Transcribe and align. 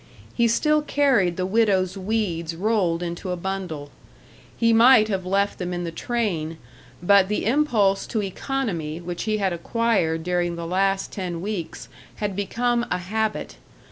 He 0.33 0.47
still 0.47 0.81
carried 0.81 1.37
the 1.37 1.45
widow's 1.45 1.95
weeds 1.95 2.55
rolled 2.55 3.03
into 3.03 3.29
a 3.29 3.37
bundle. 3.37 3.91
He 4.57 4.73
might 4.73 5.09
have 5.09 5.27
left 5.27 5.59
them 5.59 5.73
in 5.75 5.83
the 5.83 5.91
train, 5.91 6.57
but 7.03 7.27
the 7.27 7.45
impulse 7.45 8.07
to 8.07 8.23
economy 8.23 8.99
which 8.99 9.25
he 9.25 9.37
had 9.37 9.53
acquired 9.53 10.23
during 10.23 10.55
the 10.55 10.65
last 10.65 11.11
ten 11.11 11.39
weeks 11.39 11.87
had 12.15 12.35
become 12.35 12.83
a 12.89 12.97
habit. 12.97 13.57